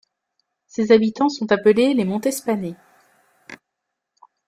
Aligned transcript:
Ses 0.65 0.91
habitants 0.91 1.29
sont 1.29 1.51
appelés 1.51 1.93
les 1.93 2.05
Montespanais. 2.05 2.73